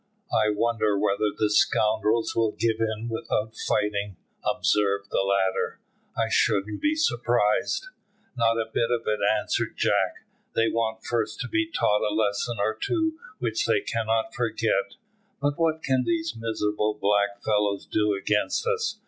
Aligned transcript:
"I 0.33 0.49
wonder 0.49 0.97
whether 0.97 1.29
the 1.37 1.51
scoundrels 1.51 2.35
will 2.35 2.53
give 2.53 2.77
in 2.79 3.07
without 3.07 3.55
fighting," 3.55 4.17
observed 4.43 5.11
the 5.11 5.19
latter; 5.21 5.79
"I 6.17 6.27
shouldn't 6.27 6.81
be 6.81 6.95
surprised." 6.95 7.85
"Not 8.35 8.57
a 8.57 8.65
bit 8.73 8.89
of 8.89 9.01
it," 9.05 9.19
answered 9.39 9.77
Jack. 9.77 10.25
"They 10.55 10.69
want 10.71 11.03
first 11.05 11.39
to 11.41 11.47
be 11.47 11.69
taught 11.69 12.01
a 12.01 12.15
lesson 12.15 12.57
or 12.57 12.73
two 12.75 13.19
which 13.37 13.67
they 13.67 13.81
cannot 13.81 14.33
forget." 14.33 14.95
"But 15.39 15.59
what 15.59 15.83
can 15.83 16.03
these 16.03 16.33
miserable 16.35 16.95
black 16.99 17.43
fellows 17.43 17.85
do 17.85 18.15
against 18.15 18.65
us? 18.65 18.97